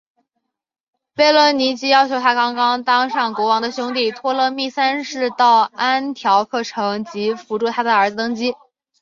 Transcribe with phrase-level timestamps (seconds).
[1.13, 8.55] 贝勒尼基要求她刚刚当上国王的兄弟托勒密三世到安条克城及扶助她儿子登基。